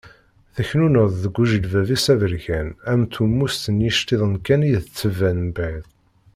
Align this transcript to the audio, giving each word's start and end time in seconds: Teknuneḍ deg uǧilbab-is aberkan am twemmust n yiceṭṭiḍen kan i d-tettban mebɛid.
Teknuneḍ 0.55 1.09
deg 1.23 1.35
uǧilbab-is 1.41 2.05
aberkan 2.13 2.67
am 2.91 3.01
twemmust 3.13 3.63
n 3.69 3.83
yiceṭṭiḍen 3.85 4.33
kan 4.45 4.61
i 4.63 4.71
d-tettban 4.83 5.37
mebɛid. 5.47 5.85